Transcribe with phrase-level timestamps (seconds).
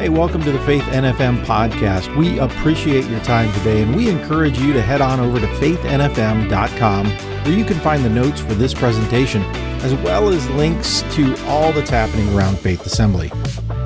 [0.00, 2.16] Hey, welcome to the Faith NFM podcast.
[2.16, 7.06] We appreciate your time today and we encourage you to head on over to faithnfm.com
[7.06, 9.42] where you can find the notes for this presentation
[9.82, 13.30] as well as links to all that's happening around Faith Assembly.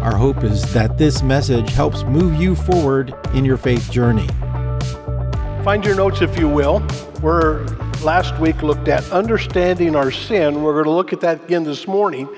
[0.03, 4.29] Our hope is that this message helps move you forward in your faith journey.
[5.65, 6.87] Find your notes if you will.
[7.23, 7.65] We're
[8.05, 10.62] last week looked at understanding our sin.
[10.62, 12.29] We're going to look at that again this morning.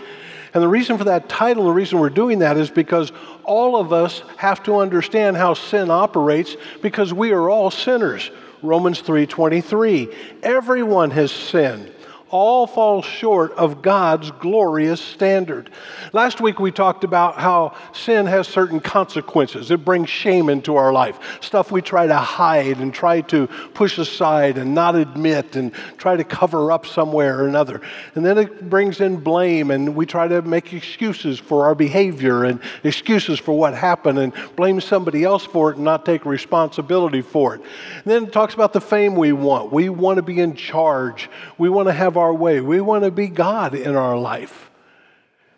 [0.54, 3.12] And the reason for that title, the reason we're doing that is because
[3.44, 8.30] all of us have to understand how sin operates because we are all sinners.
[8.62, 10.08] Romans 3:23.
[10.43, 11.93] Everyone has sinned
[12.36, 15.71] all fall short of God's glorious standard.
[16.13, 19.71] Last week we talked about how sin has certain consequences.
[19.71, 23.96] It brings shame into our life, stuff we try to hide and try to push
[23.96, 27.80] aside and not admit and try to cover up somewhere or another.
[28.14, 32.44] And then it brings in blame and we try to make excuses for our behavior
[32.44, 37.22] and excuses for what happened and blame somebody else for it and not take responsibility
[37.22, 37.62] for it.
[38.05, 39.72] And then it talks about the fame we want.
[39.72, 41.30] We want to be in charge.
[41.56, 42.60] We want to have our way.
[42.60, 44.70] We want to be God in our life.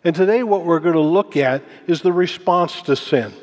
[0.03, 3.33] And today, what we're going to look at is the response to sin.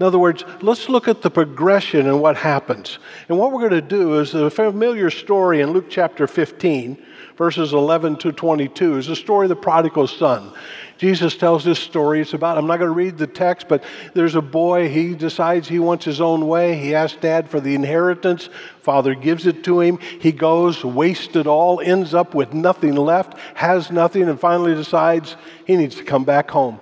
[0.00, 2.98] In other words, let's look at the progression and what happens.
[3.28, 6.96] And what we're going to do is a familiar story in Luke chapter 15,
[7.36, 10.54] verses 11 to 22, is the story of the prodigal son.
[10.96, 12.22] Jesus tells this story.
[12.22, 13.84] It's about, I'm not going to read the text, but
[14.14, 14.88] there's a boy.
[14.88, 16.78] He decides he wants his own way.
[16.78, 18.48] He asks dad for the inheritance.
[18.80, 19.98] Father gives it to him.
[19.98, 25.36] He goes, wastes it all, ends up with nothing left, has nothing, and finally decides
[25.66, 26.80] he needs to come back home.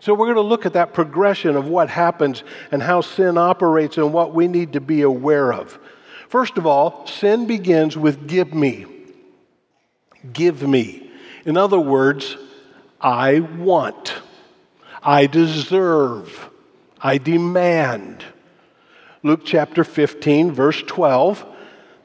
[0.00, 3.96] So, we're going to look at that progression of what happens and how sin operates
[3.96, 5.78] and what we need to be aware of.
[6.28, 8.86] First of all, sin begins with give me.
[10.32, 11.10] Give me.
[11.44, 12.36] In other words,
[13.00, 14.14] I want,
[15.02, 16.50] I deserve,
[17.00, 18.24] I demand.
[19.22, 21.44] Luke chapter 15, verse 12,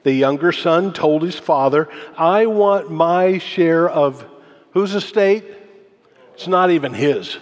[0.03, 4.25] the younger son told his father, I want my share of
[4.71, 5.45] whose estate?
[6.33, 7.37] It's not even his.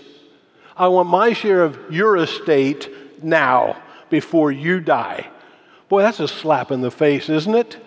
[0.82, 2.90] I want my share of your estate
[3.22, 5.30] now before you die.
[5.90, 7.78] Boy, that's a slap in the face, isn't it?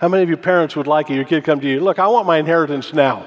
[0.00, 1.16] How many of your parents would like it?
[1.16, 3.26] Your kid come to you, look, I want my inheritance now.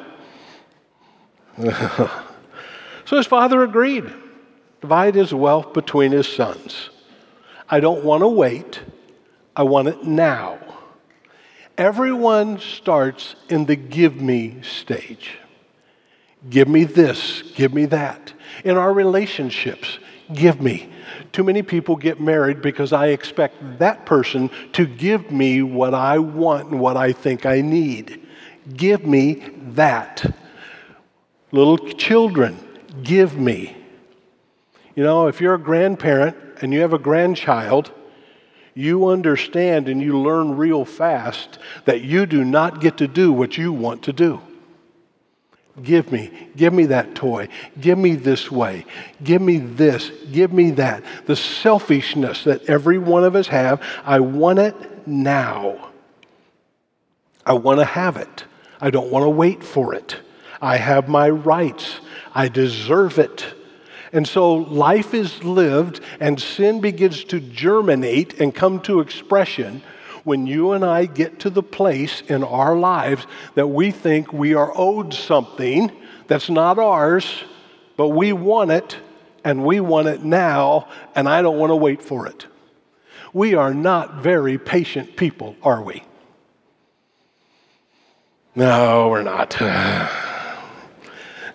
[1.57, 4.05] so his father agreed.
[4.79, 6.89] Divide his wealth between his sons.
[7.69, 8.79] I don't want to wait.
[9.57, 10.57] I want it now.
[11.77, 15.37] Everyone starts in the give me stage.
[16.49, 18.31] Give me this, give me that.
[18.63, 19.99] In our relationships,
[20.33, 20.89] give me.
[21.31, 26.19] Too many people get married because I expect that person to give me what I
[26.19, 28.25] want and what I think I need.
[28.75, 30.25] Give me that.
[31.51, 32.57] Little children,
[33.03, 33.77] give me.
[34.95, 37.91] You know, if you're a grandparent and you have a grandchild,
[38.73, 43.57] you understand and you learn real fast that you do not get to do what
[43.57, 44.41] you want to do.
[45.83, 47.49] Give me, give me that toy.
[47.79, 48.85] Give me this way.
[49.23, 50.11] Give me this.
[50.31, 51.03] Give me that.
[51.27, 55.89] The selfishness that every one of us have, I want it now.
[57.45, 58.45] I want to have it.
[58.81, 60.17] I don't want to wait for it.
[60.61, 61.99] I have my rights.
[62.33, 63.45] I deserve it.
[64.11, 69.83] And so life is lived, and sin begins to germinate and come to expression
[70.27, 74.55] when you and I get to the place in our lives that we think we
[74.55, 75.89] are owed something
[76.27, 77.45] that's not ours,
[77.95, 78.97] but we want it,
[79.45, 82.45] and we want it now, and I don't want to wait for it.
[83.31, 86.03] We are not very patient people, are we?
[88.53, 89.51] No, we're not.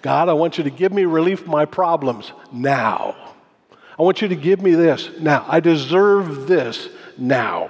[0.01, 3.35] God, I want you to give me relief from my problems now.
[3.99, 5.45] I want you to give me this now.
[5.47, 7.69] I deserve this now.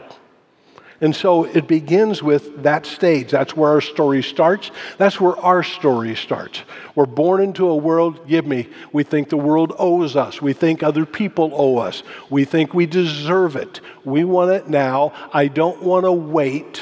[1.02, 3.32] And so it begins with that stage.
[3.32, 4.70] That's where our story starts.
[4.98, 6.62] That's where our story starts.
[6.94, 8.68] We're born into a world, give me.
[8.92, 10.40] We think the world owes us.
[10.40, 12.04] We think other people owe us.
[12.30, 13.80] We think we deserve it.
[14.04, 15.12] We want it now.
[15.32, 16.80] I don't want to wait.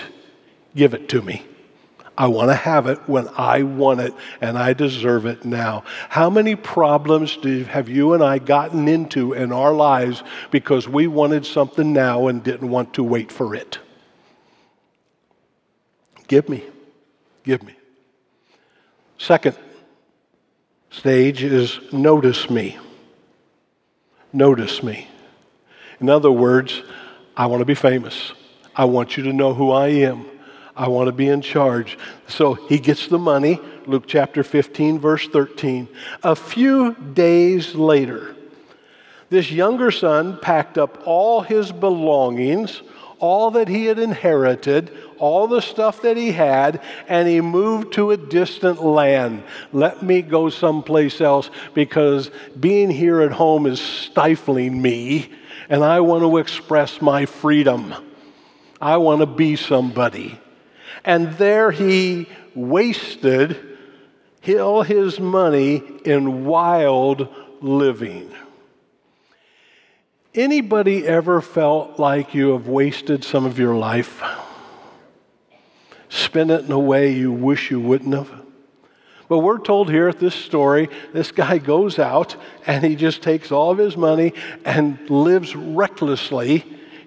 [0.76, 1.42] Give it to me.
[2.18, 4.12] I want to have it when I want it
[4.42, 5.84] and I deserve it now.
[6.10, 11.06] How many problems do, have you and I gotten into in our lives because we
[11.06, 13.78] wanted something now and didn't want to wait for it?
[16.30, 16.62] Give me.
[17.42, 17.74] Give me.
[19.18, 19.56] Second
[20.90, 22.78] stage is notice me.
[24.32, 25.08] Notice me.
[25.98, 26.84] In other words,
[27.36, 28.32] I want to be famous.
[28.76, 30.24] I want you to know who I am.
[30.76, 31.98] I want to be in charge.
[32.28, 35.88] So he gets the money, Luke chapter 15, verse 13.
[36.22, 38.36] A few days later,
[39.30, 42.82] This younger son packed up all his belongings,
[43.18, 48.10] all that he had inherited, all the stuff that he had, and he moved to
[48.10, 49.44] a distant land.
[49.72, 55.30] Let me go someplace else because being here at home is stifling me,
[55.68, 57.94] and I want to express my freedom.
[58.80, 60.40] I want to be somebody.
[61.04, 63.68] And there he wasted
[64.48, 67.28] all his money in wild
[67.60, 68.32] living.
[70.34, 74.22] Anybody ever felt like you have wasted some of your life?
[76.10, 78.30] Spent it in a way you wish you wouldn't have?
[79.28, 82.36] But we're told here at this story, this guy goes out
[82.66, 84.34] and he just takes all of his money
[84.64, 86.64] and lives recklessly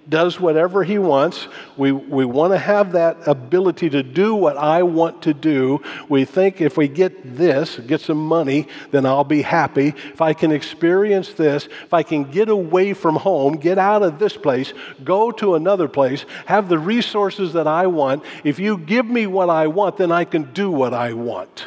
[0.08, 1.48] does whatever he wants.
[1.78, 5.82] We, we want to have that ability to do what I want to do.
[6.10, 9.90] We think if we get this, get some money, then I'll be happy.
[10.14, 14.20] If I can experience this, if I can get away from home, get out of
[14.20, 14.74] this place,
[15.04, 19.50] go to another place, have the resources that I want, if you give me what
[19.50, 21.66] I want, then I can do what I want.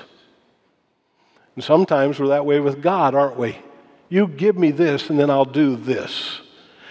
[1.54, 3.58] And sometimes we're that way with God, aren't we?
[4.08, 6.40] You give me this, and then I'll do this.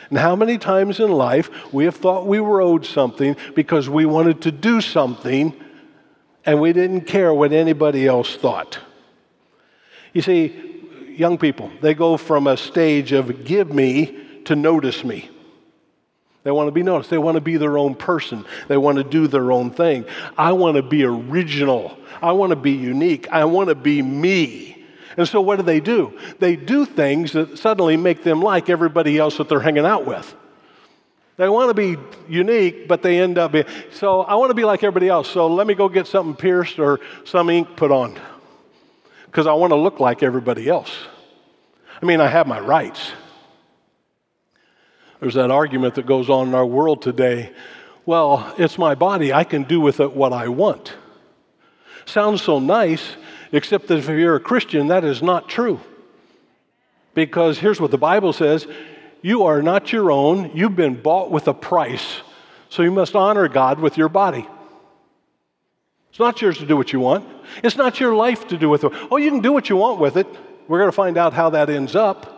[0.10, 4.06] And how many times in life we have thought we were owed something because we
[4.06, 5.54] wanted to do something
[6.46, 8.80] and we didn't care what anybody else thought.
[10.14, 15.30] You see, young people, they go from a stage of give me to notice me.
[16.44, 17.10] They want to be noticed.
[17.10, 18.46] They want to be their own person.
[18.68, 20.06] They want to do their own thing.
[20.38, 21.98] I want to be original.
[22.22, 23.28] I want to be unique.
[23.32, 24.85] I want to be me.
[25.18, 26.18] And so what do they do?
[26.40, 30.36] They do things that suddenly make them like everybody else that they're hanging out with.
[31.38, 33.66] They want to be unique, but they end up being.
[33.92, 35.30] So I want to be like everybody else.
[35.30, 38.18] So let me go get something pierced or some ink put on
[39.26, 40.96] because I want to look like everybody else.
[42.02, 43.12] I mean, I have my rights.
[45.20, 47.52] There's that argument that goes on in our world today.
[48.06, 49.34] Well, it's my body.
[49.34, 50.94] I can do with it what I want.
[52.06, 53.04] Sounds so nice,
[53.56, 55.80] Except that if you're a Christian, that is not true.
[57.14, 58.68] Because here's what the Bible says
[59.22, 62.20] you are not your own, you've been bought with a price.
[62.70, 64.46] So you must honor God with your body.
[66.10, 67.26] It's not yours to do what you want.
[67.64, 68.92] It's not your life to do with it.
[69.10, 70.28] Oh, you can do what you want with it.
[70.68, 72.34] We're going to find out how that ends up.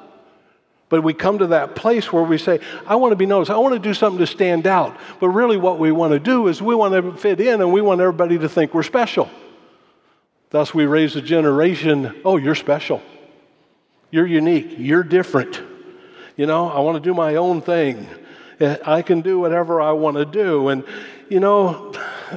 [0.88, 3.50] But we come to that place where we say, I want to be noticed.
[3.50, 4.96] I want to do something to stand out.
[5.20, 7.82] But really, what we want to do is we want to fit in and we
[7.82, 9.32] want everybody to think we're special.
[10.50, 13.02] Thus, we raise a generation oh, you're special.
[14.12, 14.76] You're unique.
[14.78, 15.62] You're different.
[16.38, 18.08] You know, I want to do my own thing.
[18.60, 20.70] Eh, I can do whatever I want to do.
[20.70, 20.84] And,
[21.30, 21.94] you know,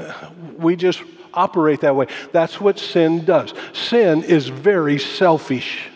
[0.57, 1.03] we just
[1.33, 2.07] operate that way.
[2.33, 3.55] That's what sin does.
[3.73, 5.89] Sin is very selfish.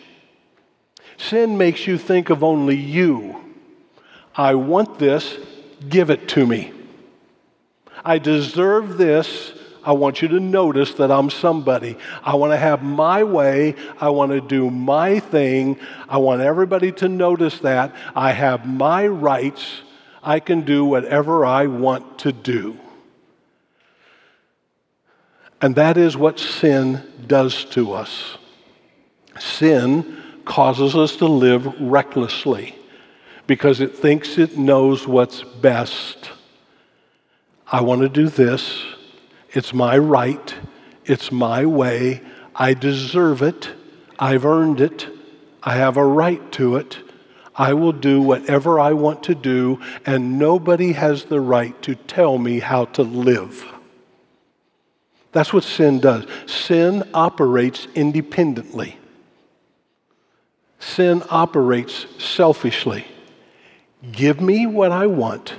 [1.16, 3.40] Sin makes you think of only you.
[4.36, 5.36] I want this,
[5.88, 6.72] give it to me.
[8.04, 9.52] I deserve this,
[9.84, 11.96] I want you to notice that I'm somebody.
[12.22, 13.74] I want to have my way.
[14.00, 15.78] I want to do my thing.
[16.08, 17.94] I want everybody to notice that.
[18.14, 19.82] I have my rights.
[20.22, 22.78] I can do whatever I want to do.
[25.60, 28.38] And that is what sin does to us.
[29.38, 32.74] Sin causes us to live recklessly
[33.46, 36.30] because it thinks it knows what's best.
[37.66, 38.93] I want to do this.
[39.54, 40.54] It's my right.
[41.04, 42.20] It's my way.
[42.54, 43.70] I deserve it.
[44.18, 45.08] I've earned it.
[45.62, 46.98] I have a right to it.
[47.56, 52.36] I will do whatever I want to do, and nobody has the right to tell
[52.36, 53.64] me how to live.
[55.30, 56.26] That's what sin does.
[56.46, 58.98] Sin operates independently,
[60.80, 63.06] sin operates selfishly.
[64.10, 65.54] Give me what I want,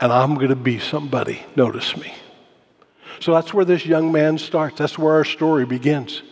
[0.00, 1.42] and I'm going to be somebody.
[1.56, 2.14] Notice me.
[3.20, 4.78] So that's where this young man starts.
[4.78, 6.22] That's where our story begins.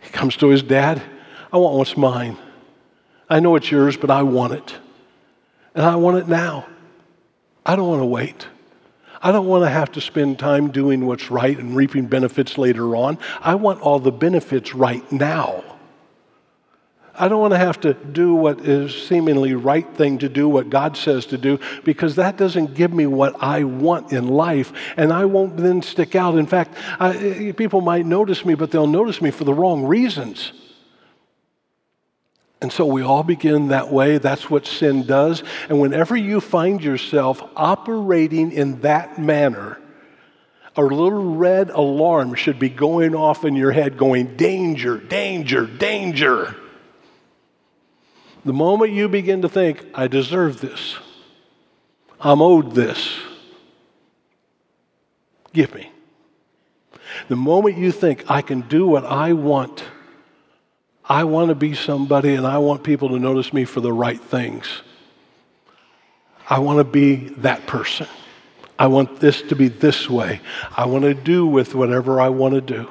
[0.00, 1.02] He comes to his dad.
[1.52, 2.36] I want what's mine.
[3.28, 4.74] I know it's yours, but I want it.
[5.74, 6.66] And I want it now.
[7.64, 8.46] I don't want to wait.
[9.22, 12.96] I don't want to have to spend time doing what's right and reaping benefits later
[12.96, 13.18] on.
[13.40, 15.62] I want all the benefits right now.
[17.20, 20.70] I don't want to have to do what is seemingly right thing to do, what
[20.70, 25.12] God says to do, because that doesn't give me what I want in life, and
[25.12, 26.38] I won't then stick out.
[26.38, 29.84] In fact, I, eh, people might notice me, but they'll notice me for the wrong
[29.84, 30.54] reasons.
[32.62, 34.16] And so we all begin that way.
[34.16, 35.42] That's what sin does.
[35.68, 39.78] And whenever you find yourself operating in that manner,
[40.74, 46.56] a little red alarm should be going off in your head, going, danger, danger, danger.
[48.44, 50.96] The moment you begin to think, I deserve this,
[52.20, 53.18] I'm owed this,
[55.52, 55.90] give me.
[57.28, 59.84] The moment you think, I can do what I want,
[61.04, 64.20] I want to be somebody and I want people to notice me for the right
[64.20, 64.66] things.
[66.48, 68.06] I want to be that person.
[68.78, 70.40] I want this to be this way.
[70.76, 72.90] I want to do with whatever I want to do.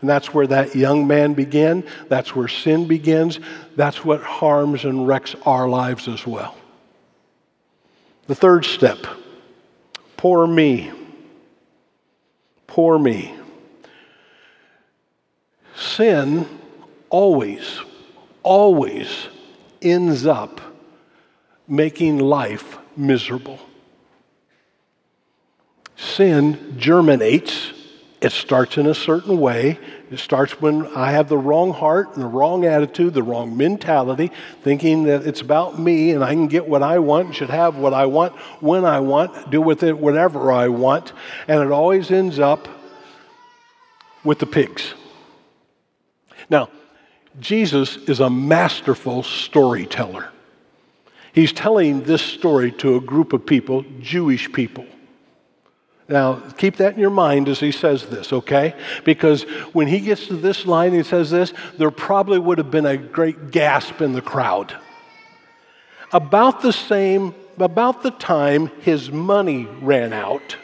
[0.00, 1.84] And that's where that young man began.
[2.08, 3.40] That's where sin begins.
[3.76, 6.56] That's what harms and wrecks our lives as well.
[8.26, 9.06] The third step
[10.16, 10.92] poor me.
[12.66, 13.34] Poor me.
[15.76, 16.46] Sin
[17.10, 17.80] always,
[18.42, 19.28] always
[19.80, 20.60] ends up
[21.68, 23.58] making life miserable.
[25.96, 27.72] Sin germinates
[28.20, 29.78] it starts in a certain way.
[30.10, 34.30] It starts when I have the wrong heart and the wrong attitude, the wrong mentality,
[34.62, 37.92] thinking that it's about me and I can get what I want, should have what
[37.92, 41.12] I want, when I want, do with it whatever I want.
[41.46, 42.68] And it always ends up
[44.24, 44.94] with the pigs.
[46.48, 46.70] Now,
[47.38, 50.30] Jesus is a masterful storyteller.
[51.34, 54.86] He's telling this story to a group of people, Jewish people.
[56.08, 58.74] Now, keep that in your mind as he says this, okay?
[59.04, 62.86] Because when he gets to this line, he says this, there probably would have been
[62.86, 64.76] a great gasp in the crowd.
[66.12, 70.56] About the same, about the time his money ran out,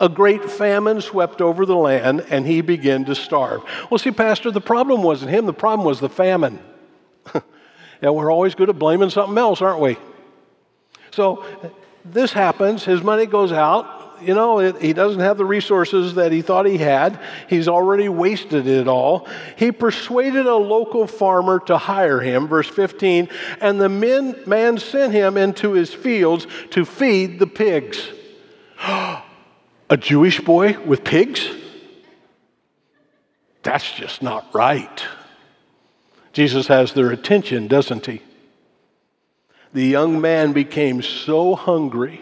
[0.00, 3.62] a great famine swept over the land and he began to starve.
[3.90, 6.58] Well, see, Pastor, the problem wasn't him, the problem was the famine.
[7.34, 9.98] yeah, we're always good at blaming something else, aren't we?
[11.10, 11.44] So
[12.02, 16.32] this happens, his money goes out, you know, it, he doesn't have the resources that
[16.32, 17.18] he thought he had.
[17.48, 19.26] He's already wasted it all.
[19.56, 23.28] He persuaded a local farmer to hire him, verse 15,
[23.60, 28.08] and the men, man sent him into his fields to feed the pigs.
[28.80, 31.48] a Jewish boy with pigs?
[33.62, 35.04] That's just not right.
[36.32, 38.22] Jesus has their attention, doesn't he?
[39.72, 42.20] The young man became so hungry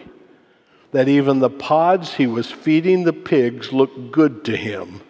[0.91, 5.01] that even the pods he was feeding the pigs looked good to him,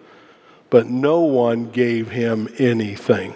[0.69, 3.33] but no one gave him anything.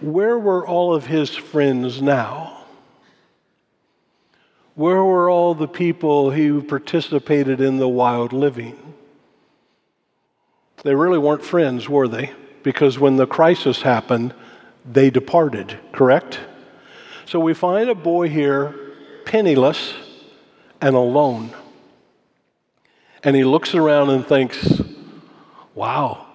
[0.00, 2.64] Where were all of his friends now?
[4.74, 8.94] Where were all the people who participated in the wild living?
[10.82, 12.32] They really weren't friends, were they?
[12.62, 14.34] Because when the crisis happened,
[14.84, 16.38] they departed, correct?
[17.24, 18.74] So we find a boy here,
[19.24, 19.94] penniless
[20.80, 21.50] and alone.
[23.22, 24.80] And he looks around and thinks,
[25.74, 26.26] wow,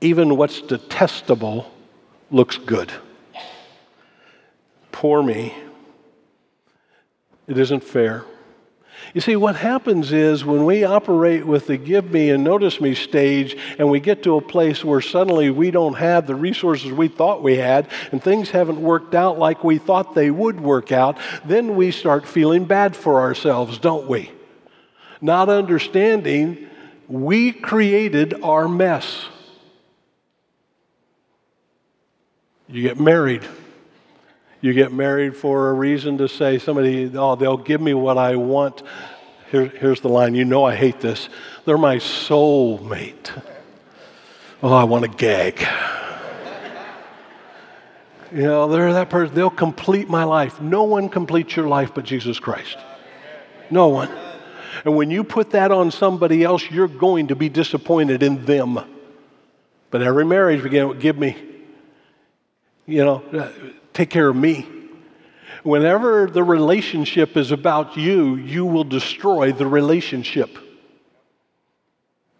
[0.00, 1.70] even what's detestable
[2.30, 2.92] looks good.
[4.92, 5.54] Poor me.
[7.46, 8.24] It isn't fair.
[9.14, 12.94] You see, what happens is when we operate with the give me and notice me
[12.94, 17.08] stage, and we get to a place where suddenly we don't have the resources we
[17.08, 21.18] thought we had, and things haven't worked out like we thought they would work out,
[21.44, 24.30] then we start feeling bad for ourselves, don't we?
[25.20, 26.68] Not understanding
[27.08, 29.24] we created our mess.
[32.68, 33.46] You get married
[34.60, 38.36] you get married for a reason to say somebody, oh, they'll give me what I
[38.36, 38.82] want.
[39.50, 40.34] Here, here's the line.
[40.34, 41.28] You know I hate this.
[41.64, 43.32] They're my soul mate.
[44.62, 45.66] Oh, I want to gag.
[48.32, 49.34] You know, they're that person.
[49.34, 50.60] They'll complete my life.
[50.60, 52.76] No one completes your life but Jesus Christ.
[53.70, 54.10] No one.
[54.84, 58.80] And when you put that on somebody else, you're going to be disappointed in them.
[59.90, 61.36] But every marriage begin, give me,
[62.86, 63.22] you know,
[63.98, 64.64] take care of me.
[65.64, 70.56] Whenever the relationship is about you, you will destroy the relationship.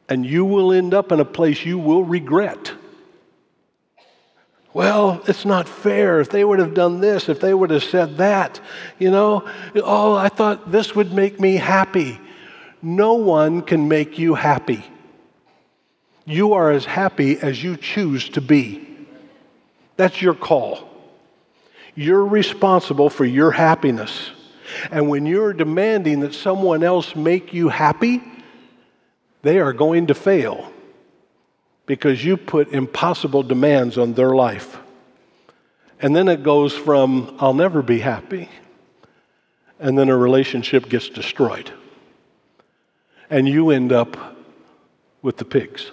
[0.09, 2.73] And you will end up in a place you will regret.
[4.73, 6.21] Well, it's not fair.
[6.21, 8.61] If they would have done this, if they would have said that,
[9.01, 12.21] you know, oh, I thought this would make me happy.
[12.81, 14.85] No one can make you happy.
[16.25, 18.87] You are as happy as you choose to be.
[19.97, 20.88] That's your call.
[21.99, 24.31] You're responsible for your happiness.
[24.93, 28.23] And when you're demanding that someone else make you happy,
[29.43, 30.73] they are going to fail
[31.87, 34.79] because you put impossible demands on their life.
[36.01, 38.49] And then it goes from, I'll never be happy,
[39.81, 41.73] and then a relationship gets destroyed.
[43.29, 44.37] And you end up
[45.21, 45.91] with the pigs.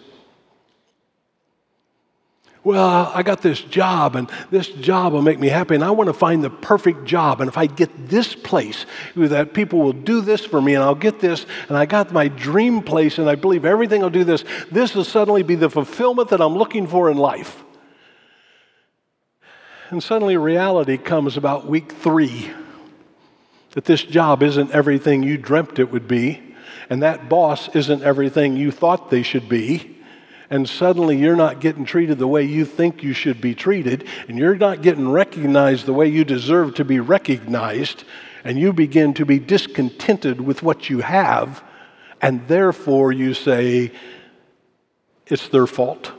[2.65, 6.07] Well, I got this job and this job will make me happy and I want
[6.07, 7.39] to find the perfect job.
[7.39, 10.95] And if I get this place, that people will do this for me and I'll
[10.95, 14.43] get this and I got my dream place and I believe everything will do this,
[14.71, 17.63] this will suddenly be the fulfillment that I'm looking for in life.
[19.91, 22.49] And suddenly reality comes about week three
[23.73, 26.41] that this job isn't everything you dreamt it would be
[26.89, 29.94] and that boss isn't everything you thought they should be
[30.49, 34.37] and suddenly you're not getting treated the way you think you should be treated, and
[34.37, 38.03] you're not getting recognized the way you deserve to be recognized,
[38.43, 41.63] and you begin to be discontented with what you have,
[42.21, 43.91] and therefore you say,
[45.27, 46.11] it's their fault.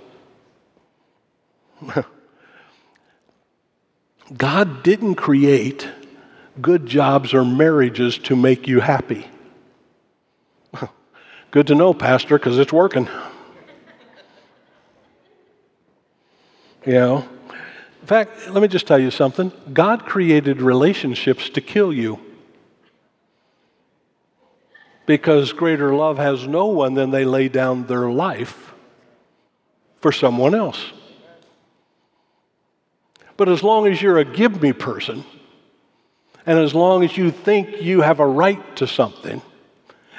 [4.36, 5.88] God didn't create
[6.60, 9.26] good jobs or marriages to make you happy.
[11.50, 13.08] Good to know, Pastor, because it's working.
[16.86, 17.28] You know?
[18.00, 19.50] In fact, let me just tell you something.
[19.72, 22.20] God created relationships to kill you.
[25.04, 28.72] Because greater love has no one than they lay down their life
[30.00, 30.92] for someone else.
[33.36, 35.24] But as long as you're a give me person,
[36.46, 39.42] and as long as you think you have a right to something,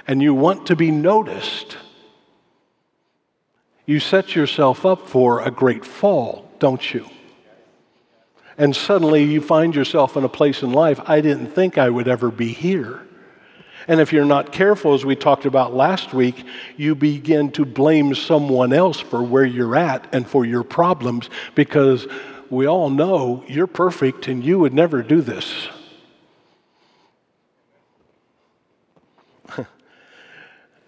[0.07, 1.77] and you want to be noticed,
[3.85, 7.07] you set yourself up for a great fall don't you?
[8.57, 12.07] And suddenly you find yourself in a place in life, I didn't think I would
[12.07, 13.01] ever be here.
[13.87, 16.43] And if you're not careful, as we talked about last week,
[16.75, 22.05] you begin to blame someone else for where you're at and for your problems because
[22.49, 25.69] we all know you're perfect and you would never do this.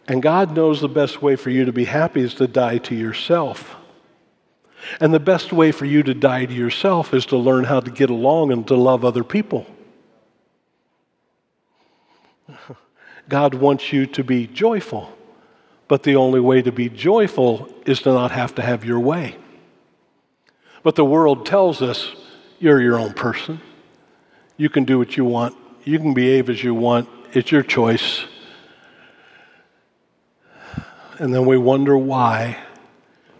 [0.07, 2.95] and God knows the best way for you to be happy is to die to
[2.95, 3.77] yourself.
[4.99, 7.91] And the best way for you to die to yourself is to learn how to
[7.91, 9.65] get along and to love other people.
[13.29, 15.15] God wants you to be joyful,
[15.87, 19.37] but the only way to be joyful is to not have to have your way.
[20.81, 22.11] But the world tells us
[22.59, 23.61] you're your own person.
[24.57, 28.25] You can do what you want, you can behave as you want, it's your choice.
[31.19, 32.57] And then we wonder why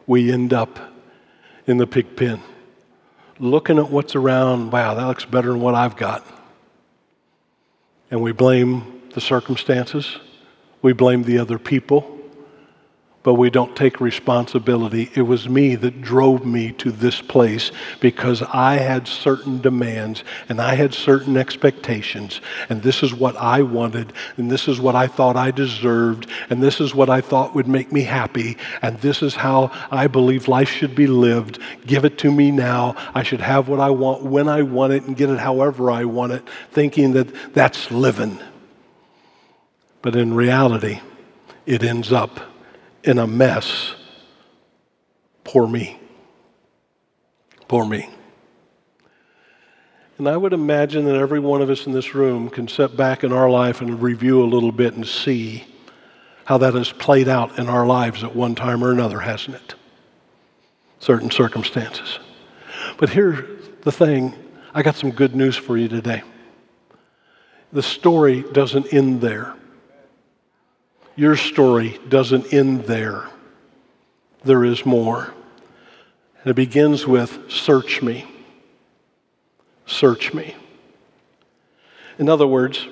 [0.06, 0.80] we end up
[1.70, 2.42] in the pig pen,
[3.38, 4.72] looking at what's around.
[4.72, 6.26] Wow, that looks better than what I've got.
[8.10, 10.18] And we blame the circumstances,
[10.82, 12.19] we blame the other people,
[13.24, 15.10] but we don't take responsibility.
[15.14, 20.62] It was me that drove me to this place because I had certain demands and
[20.62, 25.08] I had certain expectations, and this is what I wanted, and this is what I
[25.08, 29.22] thought I deserved, and this is what I thought would make me happy, and this
[29.22, 31.60] is how I believe life should be lived.
[31.86, 32.96] Give it to me now.
[33.14, 36.06] I should have what I want when I want it and get it however I
[36.06, 38.40] want it, thinking that that's living.
[40.02, 41.02] But in reality,
[41.66, 42.40] it ends up
[43.04, 43.94] in a mess,
[45.44, 46.00] poor me.
[47.68, 48.10] Poor me.
[50.18, 53.24] And I would imagine that every one of us in this room can sit back
[53.24, 55.66] in our life and review a little bit and see
[56.44, 59.76] how that has played out in our lives at one time or another, hasn't it?
[61.00, 62.20] Certain circumstances.
[62.98, 64.34] But here's the thing
[64.74, 66.22] I got some good news for you today.
[67.72, 69.56] The story doesn't end there.
[71.20, 73.28] Your story doesn't end there,
[74.46, 75.34] there is more.
[76.40, 78.26] And it begins with search me.
[79.86, 80.56] Search me.
[82.20, 82.88] In other words,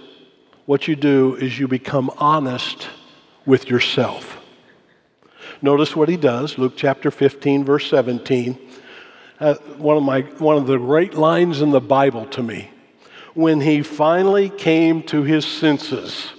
[0.65, 2.89] what you do is you become honest
[3.45, 4.35] with yourself.
[5.61, 8.57] Notice what he does, Luke chapter 15, verse 17.
[9.39, 12.71] Uh, one, of my, one of the great lines in the Bible to me.
[13.35, 16.33] When he finally came to his senses,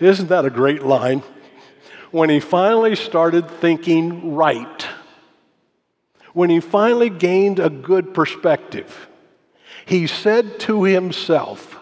[0.00, 1.22] isn't that a great line?
[2.10, 4.86] When he finally started thinking right,
[6.32, 9.08] when he finally gained a good perspective,
[9.86, 11.78] he said to himself,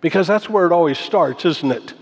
[0.00, 1.94] because that's where it always starts, isn't it?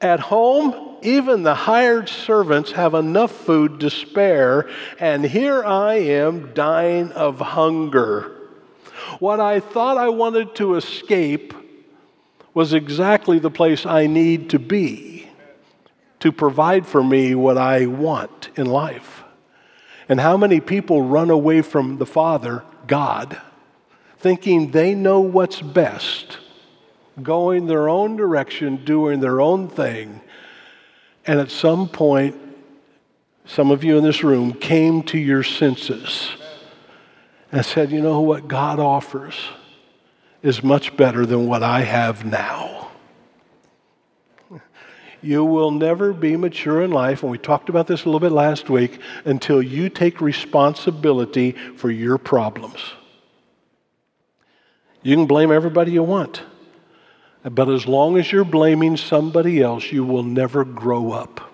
[0.00, 6.52] At home, even the hired servants have enough food to spare, and here I am
[6.54, 8.36] dying of hunger.
[9.18, 11.54] What I thought I wanted to escape
[12.54, 15.28] was exactly the place I need to be
[16.20, 19.22] to provide for me what I want in life.
[20.08, 23.40] And how many people run away from the Father, God,
[24.18, 26.38] thinking they know what's best,
[27.22, 30.20] going their own direction, doing their own thing,
[31.26, 32.36] and at some point
[33.44, 36.30] some of you in this room came to your senses
[37.50, 39.34] and said, you know what God offers
[40.42, 42.88] is much better than what I have now.
[45.22, 48.32] You will never be mature in life, and we talked about this a little bit
[48.32, 52.78] last week, until you take responsibility for your problems.
[55.02, 56.42] You can blame everybody you want,
[57.44, 61.49] but as long as you're blaming somebody else, you will never grow up.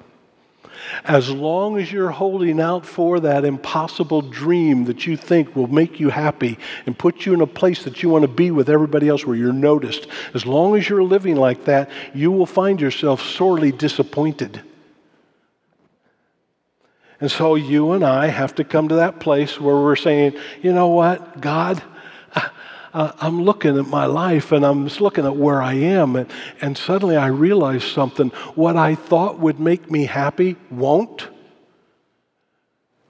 [1.04, 6.00] As long as you're holding out for that impossible dream that you think will make
[6.00, 9.08] you happy and put you in a place that you want to be with everybody
[9.08, 13.22] else where you're noticed, as long as you're living like that, you will find yourself
[13.22, 14.62] sorely disappointed.
[17.20, 20.72] And so you and I have to come to that place where we're saying, you
[20.72, 21.82] know what, God,
[22.96, 26.30] uh, I'm looking at my life and I'm just looking at where I am, and,
[26.62, 28.30] and suddenly I realize something.
[28.54, 31.28] What I thought would make me happy won't.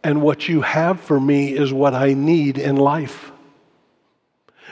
[0.02, 3.30] And what you have for me is what I need in life.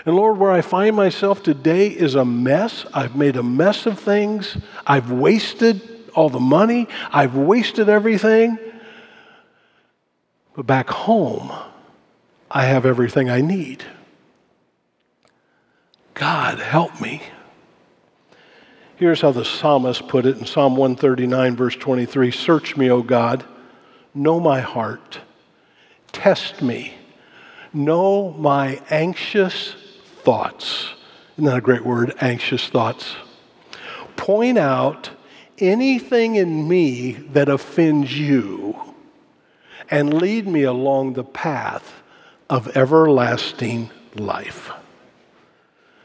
[0.05, 2.85] And Lord, where I find myself today is a mess.
[2.93, 4.57] I've made a mess of things.
[4.85, 5.81] I've wasted
[6.17, 6.89] all the money.
[7.13, 8.59] I've wasted everything.
[10.57, 11.53] But back home,
[12.51, 13.85] I have everything I need.
[16.15, 17.23] God, help me.
[18.97, 23.45] Here's how the psalmist put it in Psalm 139, verse 23 Search me, O God,
[24.15, 25.19] know my heart,
[26.13, 26.95] test me,
[27.73, 29.75] know my anxious
[30.23, 30.91] thoughts.
[31.33, 33.17] Isn't that a great word, anxious thoughts?
[34.15, 35.11] Point out
[35.59, 38.95] anything in me that offends you
[39.91, 42.03] and lead me along the path
[42.49, 44.71] of everlasting life.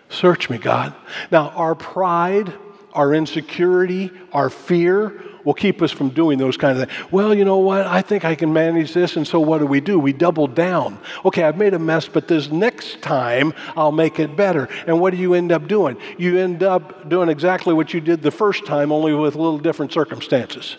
[0.10, 0.94] Search me, God.
[1.32, 2.52] Now, our pride,
[2.94, 7.12] our insecurity, our fear will keep us from doing those kind of things.
[7.12, 7.86] Well, you know what?
[7.86, 10.00] I think I can manage this, and so what do we do?
[10.00, 11.00] We double down.
[11.24, 14.68] Okay, I've made a mess, but this next time I'll make it better.
[14.88, 15.98] And what do you end up doing?
[16.18, 19.60] You end up doing exactly what you did the first time, only with a little
[19.60, 20.78] different circumstances.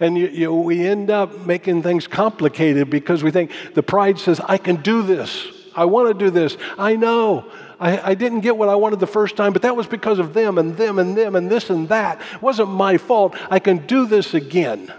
[0.00, 4.40] And you, you, we end up making things complicated because we think the pride says,
[4.40, 5.46] I can do this.
[5.74, 6.56] I want to do this.
[6.78, 7.50] I know.
[7.82, 10.34] I, I didn't get what I wanted the first time, but that was because of
[10.34, 12.20] them and them and them and this and that.
[12.34, 13.36] It wasn't my fault.
[13.50, 14.92] I can do this again.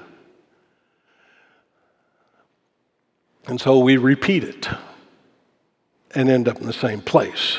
[3.47, 4.67] And so we repeat it
[6.13, 7.57] and end up in the same place.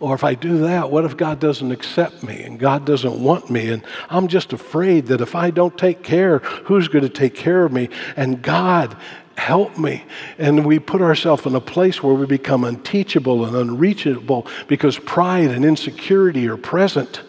[0.00, 3.50] Or if I do that, what if God doesn't accept me and God doesn't want
[3.50, 3.70] me?
[3.70, 7.66] And I'm just afraid that if I don't take care, who's going to take care
[7.66, 7.90] of me?
[8.16, 8.96] And God
[9.40, 10.04] help me.
[10.38, 15.50] And we put ourselves in a place where we become unteachable and unreachable because pride
[15.50, 17.22] and insecurity are present.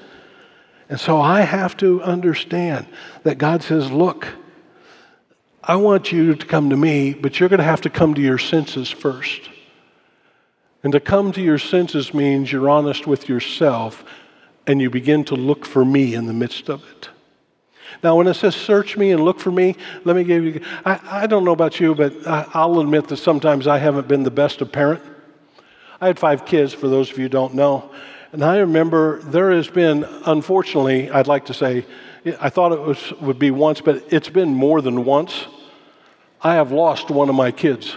[0.89, 2.85] And so I have to understand
[3.23, 4.27] that God says, Look,
[5.63, 8.21] I want you to come to me, but you're going to have to come to
[8.21, 9.49] your senses first.
[10.83, 14.03] And to come to your senses means you're honest with yourself
[14.67, 17.09] and you begin to look for me in the midst of it.
[18.03, 21.23] Now, when it says search me and look for me, let me give you, I,
[21.23, 24.31] I don't know about you, but I, I'll admit that sometimes I haven't been the
[24.31, 25.01] best of parent.
[25.99, 27.91] I had five kids, for those of you who don't know.
[28.31, 31.85] And I remember there has been, unfortunately, I'd like to say,
[32.39, 35.47] I thought it was, would be once, but it's been more than once.
[36.41, 37.95] I have lost one of my kids.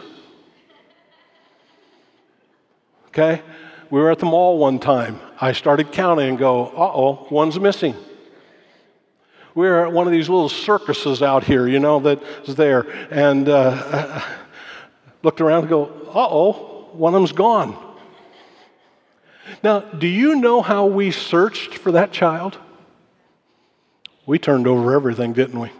[3.08, 3.42] Okay?
[3.90, 5.20] We were at the mall one time.
[5.40, 7.94] I started counting and go, uh oh, one's missing
[9.54, 13.48] we were at one of these little circuses out here, you know, that's there, and
[13.48, 14.20] uh,
[15.22, 17.76] looked around and go, uh oh, one of them's gone.
[19.62, 22.58] Now, do you know how we searched for that child?
[24.26, 25.70] We turned over everything, didn't we?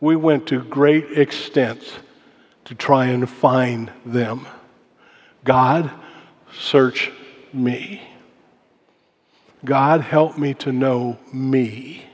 [0.00, 1.92] We went to great extents
[2.66, 4.46] to try and find them.
[5.44, 5.90] God,
[6.52, 7.10] search
[7.52, 8.02] me.
[9.64, 12.04] God, help me to know me.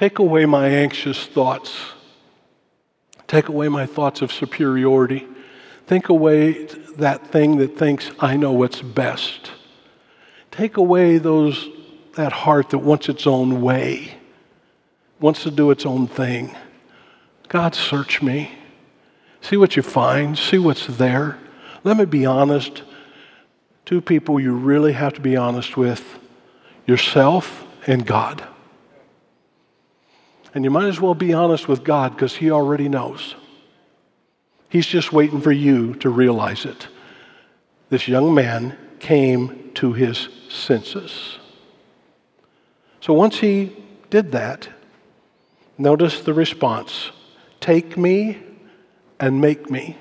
[0.00, 1.78] Take away my anxious thoughts.
[3.26, 5.28] Take away my thoughts of superiority.
[5.86, 6.64] Think away
[6.96, 9.50] that thing that thinks I know what's best.
[10.50, 11.68] Take away those,
[12.14, 14.14] that heart that wants its own way,
[15.20, 16.56] wants to do its own thing.
[17.48, 18.52] God, search me.
[19.42, 20.38] See what you find.
[20.38, 21.38] See what's there.
[21.84, 22.84] Let me be honest.
[23.84, 26.18] Two people you really have to be honest with
[26.86, 28.46] yourself and God.
[30.54, 33.34] And you might as well be honest with God because He already knows.
[34.68, 36.88] He's just waiting for you to realize it.
[37.88, 41.38] This young man came to his senses.
[43.00, 43.76] So once he
[44.10, 44.68] did that,
[45.80, 47.10] Notice the response
[47.58, 48.38] Take me
[49.18, 49.96] and make me.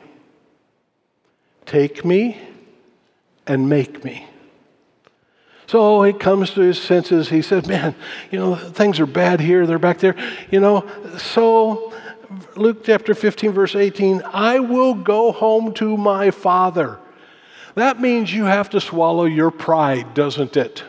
[1.66, 2.38] Take me
[3.48, 4.28] and make me.
[5.70, 7.30] So he comes to his senses.
[7.30, 7.94] He says, Man,
[8.32, 10.16] you know, things are bad here, they're back there.
[10.50, 11.94] You know, so
[12.56, 16.98] Luke chapter 15, verse 18 I will go home to my father.
[17.76, 20.84] That means you have to swallow your pride, doesn't it?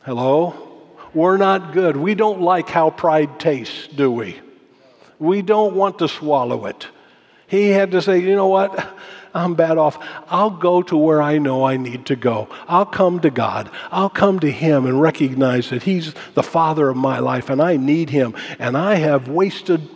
[0.00, 0.80] Hello?
[1.14, 1.96] We're not good.
[1.96, 4.40] We don't like how pride tastes, do we?
[5.20, 6.88] We don't want to swallow it.
[7.48, 8.94] He had to say, you know what?
[9.34, 9.98] I'm bad off.
[10.28, 12.48] I'll go to where I know I need to go.
[12.66, 13.70] I'll come to God.
[13.90, 17.76] I'll come to Him and recognize that He's the Father of my life and I
[17.76, 18.34] need Him.
[18.58, 19.88] And I have wasted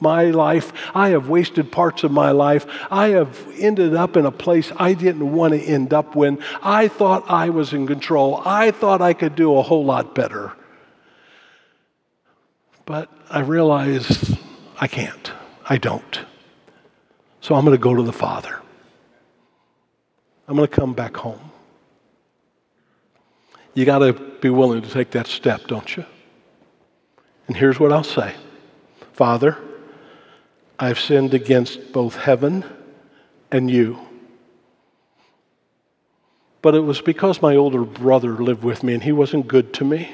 [0.00, 0.72] my life.
[0.94, 2.66] I have wasted parts of my life.
[2.90, 6.88] I have ended up in a place I didn't want to end up when I
[6.88, 8.42] thought I was in control.
[8.44, 10.52] I thought I could do a whole lot better.
[12.86, 14.36] But I realized
[14.80, 15.32] I can't.
[15.68, 16.20] I don't.
[17.40, 18.60] So I'm going to go to the Father.
[20.46, 21.50] I'm going to come back home.
[23.74, 26.04] You got to be willing to take that step, don't you?
[27.46, 28.34] And here's what I'll say
[29.12, 29.58] Father,
[30.78, 32.64] I've sinned against both heaven
[33.50, 33.98] and you.
[36.62, 39.84] But it was because my older brother lived with me and he wasn't good to
[39.84, 40.10] me.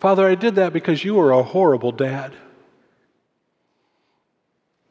[0.00, 2.32] Father, I did that because you were a horrible dad.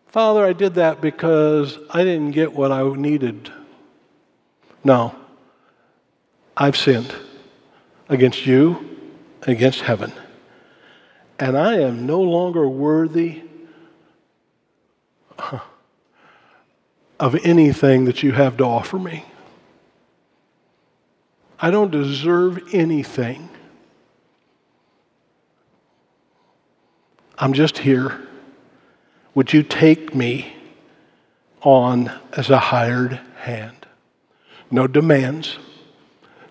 [0.09, 3.51] Father, I did that because I didn't get what I needed.
[4.83, 5.15] No,
[6.57, 7.13] I've sinned
[8.09, 8.97] against you,
[9.43, 10.11] against heaven.
[11.37, 13.43] And I am no longer worthy
[17.19, 19.25] of anything that you have to offer me.
[21.59, 23.47] I don't deserve anything.
[27.37, 28.28] I'm just here
[29.35, 30.53] would you take me
[31.61, 33.87] on as a hired hand?
[34.71, 35.57] No demands.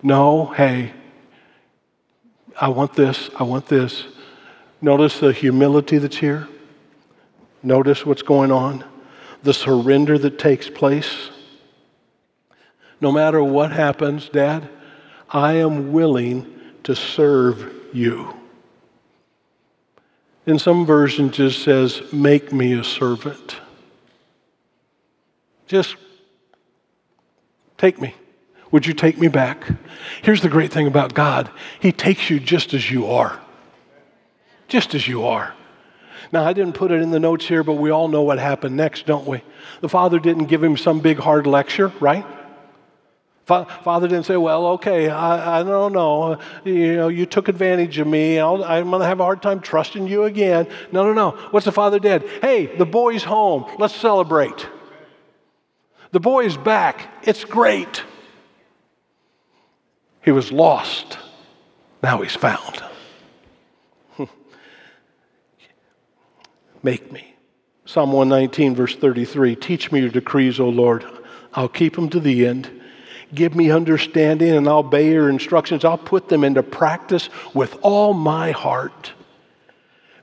[0.01, 0.93] No, hey,
[2.59, 4.05] I want this, I want this.
[4.81, 6.47] Notice the humility that's here.
[7.61, 8.85] Notice what's going on,
[9.43, 11.29] the surrender that takes place.
[13.01, 14.69] No matter what happens, Dad,
[15.29, 18.38] I am willing to serve you.
[20.49, 23.57] In some versions, just says, Make me a servant.
[25.67, 25.95] Just
[27.77, 28.15] take me.
[28.71, 29.67] Would you take me back?
[30.23, 33.39] Here's the great thing about God He takes you just as you are.
[34.67, 35.53] Just as you are.
[36.31, 38.75] Now, I didn't put it in the notes here, but we all know what happened
[38.75, 39.43] next, don't we?
[39.81, 42.25] The father didn't give him some big hard lecture, right?
[43.49, 46.39] Father didn't say, Well, okay, I, I don't know.
[46.63, 48.37] You know, you took advantage of me.
[48.37, 50.67] i am going to have a hard time trusting you again.
[50.91, 51.31] No, no, no.
[51.49, 52.29] What's the father did?
[52.41, 53.65] Hey, the boy's home.
[53.79, 54.67] Let's celebrate.
[56.11, 57.11] The boy's back.
[57.23, 58.03] It's great.
[60.21, 61.17] He was lost.
[62.03, 62.83] Now he's found.
[66.83, 67.35] Make me.
[67.85, 71.03] Psalm 119, verse 33 Teach me your decrees, O Lord.
[71.55, 72.78] I'll keep them to the end.
[73.33, 75.85] Give me understanding and I'll obey your instructions.
[75.85, 79.13] I'll put them into practice with all my heart.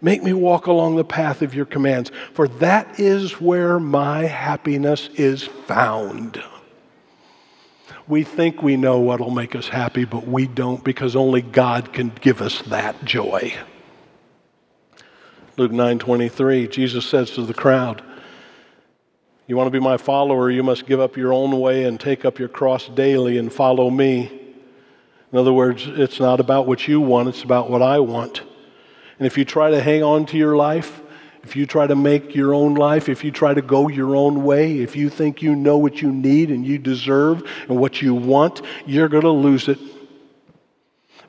[0.00, 5.08] Make me walk along the path of your commands, for that is where my happiness
[5.14, 6.42] is found.
[8.08, 11.92] We think we know what will make us happy, but we don't because only God
[11.92, 13.54] can give us that joy.
[15.56, 18.02] Luke 9:23 Jesus says to the crowd,
[19.46, 22.24] you want to be my follower, you must give up your own way and take
[22.24, 24.42] up your cross daily and follow me.
[25.32, 28.42] In other words, it's not about what you want, it's about what I want.
[29.18, 31.00] And if you try to hang on to your life,
[31.44, 34.42] if you try to make your own life, if you try to go your own
[34.42, 38.14] way, if you think you know what you need and you deserve and what you
[38.14, 39.78] want, you're going to lose it.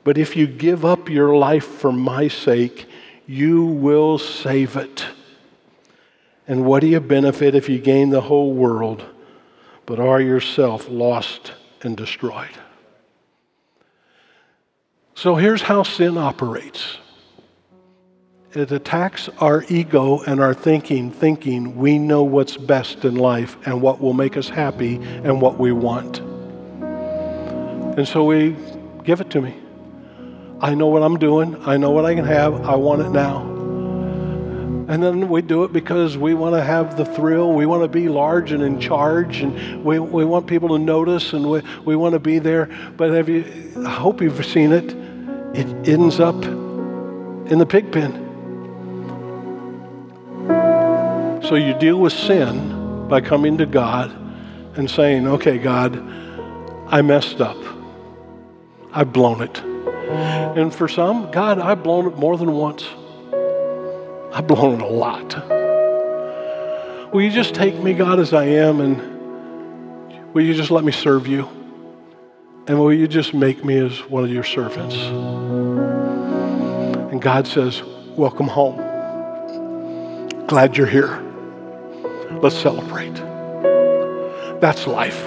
[0.02, 2.86] But if you give up your life for my sake,
[3.26, 5.04] you will save it.
[6.48, 9.04] And what do you benefit if you gain the whole world,
[9.84, 12.56] but are yourself lost and destroyed?
[15.14, 16.96] So here's how sin operates
[18.54, 23.82] it attacks our ego and our thinking, thinking we know what's best in life and
[23.82, 26.20] what will make us happy and what we want.
[27.98, 28.56] And so we
[29.04, 29.54] give it to me.
[30.62, 33.57] I know what I'm doing, I know what I can have, I want it now.
[34.88, 37.52] And then we do it because we want to have the thrill.
[37.52, 41.34] We want to be large and in charge, and we, we want people to notice,
[41.34, 42.70] and we, we want to be there.
[42.96, 43.44] But have you,
[43.86, 44.94] I hope you've seen it.
[45.54, 48.24] It ends up in the pig pen.
[51.42, 54.10] So you deal with sin by coming to God
[54.76, 55.98] and saying, okay, God,
[56.86, 57.58] I messed up.
[58.92, 59.58] I've blown it.
[59.60, 62.86] And for some, God, I've blown it more than once.
[64.32, 65.34] I've blown a lot.
[67.12, 70.92] Will you just take me, God, as I am, and will you just let me
[70.92, 71.48] serve you?
[72.66, 74.94] And will you just make me as one of your servants?
[77.10, 77.82] And God says,
[78.16, 78.76] Welcome home.
[80.46, 81.22] Glad you're here.
[82.42, 83.14] Let's celebrate.
[84.60, 85.22] That's life.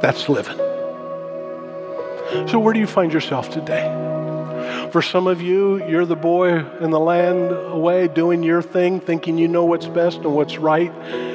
[0.00, 0.58] That's living.
[2.48, 4.09] So, where do you find yourself today?
[4.90, 9.38] For some of you, you're the boy in the land away doing your thing, thinking
[9.38, 10.90] you know what's best and what's right,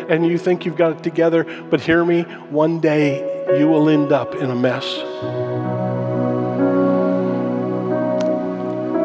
[0.09, 1.43] and you think you've got it together.
[1.69, 4.85] But hear me, one day you will end up in a mess.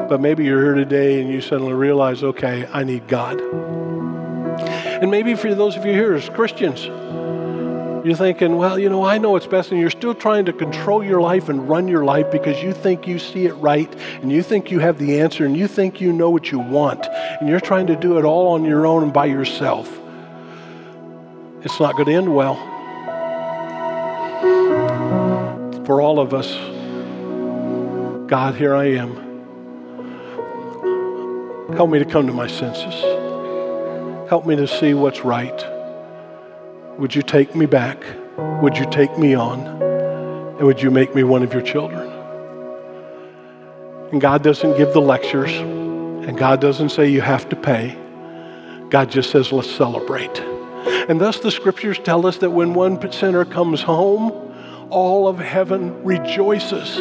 [0.08, 3.40] But maybe you're here today and you suddenly realize, okay, I need God.
[3.40, 6.88] And maybe for those of you here as Christians,
[8.04, 11.04] you're thinking, well, you know, I know what's best, and you're still trying to control
[11.04, 14.42] your life and run your life because you think you see it right, and you
[14.42, 17.60] think you have the answer, and you think you know what you want, and you're
[17.60, 19.98] trying to do it all on your own and by yourself.
[21.62, 22.56] It's not going to end well.
[25.84, 26.50] For all of us,
[28.30, 29.28] God, here I am.
[31.74, 32.94] Help me to come to my senses.
[34.28, 35.79] Help me to see what's right.
[37.00, 38.04] Would you take me back?
[38.60, 39.60] Would you take me on?
[39.60, 42.06] And would you make me one of your children?
[44.12, 47.96] And God doesn't give the lectures, and God doesn't say you have to pay.
[48.90, 50.40] God just says, let's celebrate.
[51.08, 54.30] And thus the scriptures tell us that when one sinner comes home,
[54.90, 56.96] all of heaven rejoices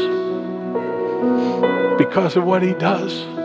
[1.98, 3.39] because of what he does.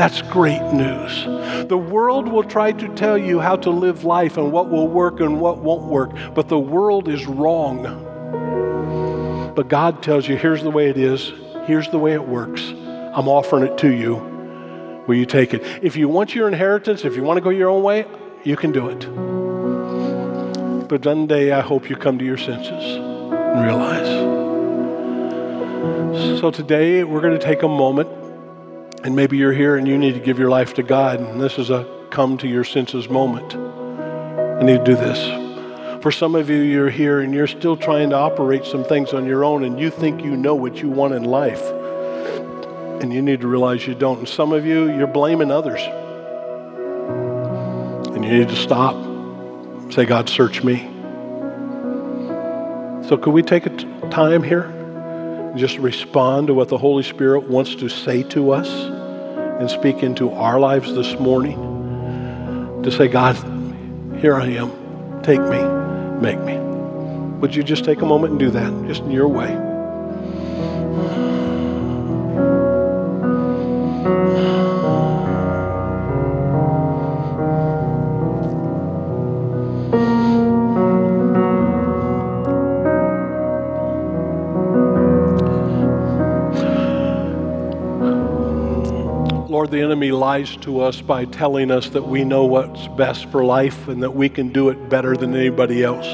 [0.00, 1.24] That's great news.
[1.68, 5.20] The world will try to tell you how to live life and what will work
[5.20, 7.82] and what won't work, but the world is wrong.
[9.54, 11.34] But God tells you here's the way it is,
[11.66, 12.62] here's the way it works.
[12.62, 14.14] I'm offering it to you.
[15.06, 15.62] Will you take it?
[15.82, 18.06] If you want your inheritance, if you want to go your own way,
[18.42, 19.00] you can do it.
[20.88, 24.08] But one day I hope you come to your senses and realize.
[26.40, 28.19] So today we're going to take a moment
[29.02, 31.58] and maybe you're here and you need to give your life to God, and this
[31.58, 33.54] is a come to your senses moment.
[33.54, 36.02] I need to do this.
[36.02, 39.26] For some of you, you're here and you're still trying to operate some things on
[39.26, 41.62] your own, and you think you know what you want in life.
[43.00, 44.18] And you need to realize you don't.
[44.18, 45.80] And some of you, you're blaming others.
[48.14, 48.94] And you need to stop.
[49.90, 50.88] Say, God, search me.
[53.08, 54.79] So, could we take a t- time here?
[55.56, 60.30] Just respond to what the Holy Spirit wants to say to us and speak into
[60.30, 61.56] our lives this morning.
[62.82, 63.36] To say, God,
[64.20, 65.22] here I am.
[65.22, 65.62] Take me,
[66.20, 66.58] make me.
[67.40, 69.69] Would you just take a moment and do that, just in your way?
[89.70, 93.86] The enemy lies to us by telling us that we know what's best for life
[93.86, 96.06] and that we can do it better than anybody else.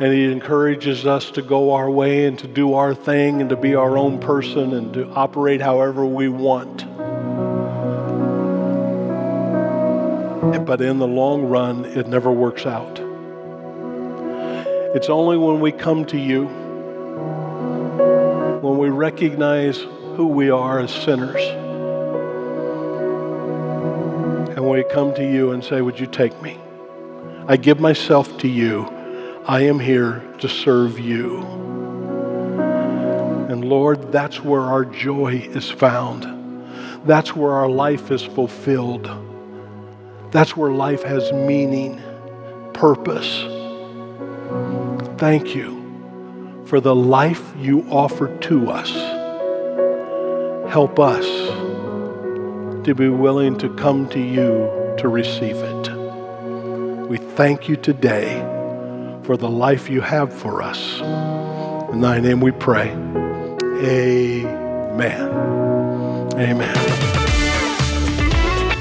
[0.00, 3.56] And he encourages us to go our way and to do our thing and to
[3.56, 6.84] be our own person and to operate however we want.
[10.66, 13.00] But in the long run, it never works out.
[14.94, 16.44] It's only when we come to you,
[18.60, 19.82] when we recognize
[20.16, 21.42] who we are as sinners.
[24.56, 26.58] And we come to you and say, Would you take me?
[27.48, 28.84] I give myself to you.
[29.46, 31.38] I am here to serve you.
[33.48, 36.24] And Lord, that's where our joy is found.
[37.06, 39.10] That's where our life is fulfilled.
[40.30, 42.00] That's where life has meaning,
[42.72, 43.42] purpose.
[45.18, 49.11] Thank you for the life you offer to us
[50.72, 51.26] help us
[52.82, 55.88] to be willing to come to you to receive it.
[57.10, 58.40] We thank you today
[59.22, 60.98] for the life you have for us.
[61.92, 62.88] In thy name we pray.
[63.84, 65.28] Amen.
[66.38, 66.74] Amen.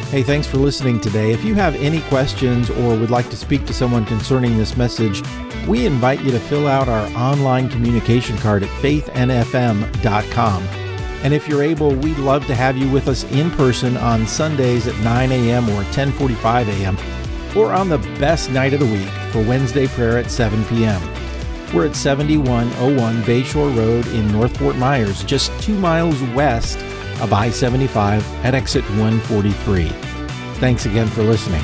[0.07, 1.33] Hey, thanks for listening today.
[1.33, 5.21] If you have any questions or would like to speak to someone concerning this message,
[5.67, 10.80] we invite you to fill out our online communication card at faithnfm.com.
[11.24, 14.88] And if you're able, we'd love to have you with us in person on Sundays
[14.88, 15.69] at 9 a.m.
[15.69, 16.97] or 10:45 a.m.
[17.55, 21.01] or on the best night of the week for Wednesday prayer at 7 p.m.
[21.74, 26.80] We're at 7101 Bayshore Road in North Fort Myers, just 2 miles west
[27.22, 29.88] of I-75 at exit 143.
[30.55, 31.63] Thanks again for listening.